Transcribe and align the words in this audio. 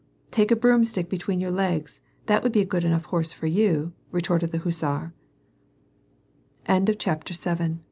"Take 0.31 0.49
a 0.49 0.55
broomstick 0.55 1.09
between 1.09 1.39
your 1.39 1.51
legs; 1.51 2.01
that 2.25 2.41
would 2.41 2.51
be 2.51 2.61
a 2.61 2.65
good 2.65 2.83
enough 2.83 3.05
horse 3.05 3.33
for 3.33 3.45
you," 3.45 3.93
retorted 4.09 4.51
the 4.51 4.57
hussar. 4.57 5.13
CHAPTER 6.67 7.33
VIII. 7.55 7.77